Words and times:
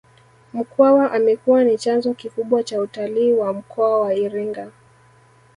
Mkwawa 0.53 1.11
amekuwa 1.11 1.63
ni 1.63 1.77
chanzo 1.77 2.13
kikubwa 2.13 2.63
cha 2.63 2.81
utalii 2.81 3.33
wa 3.33 3.53
mkoa 3.53 3.99
wa 4.01 4.13
Iringa 4.15 4.71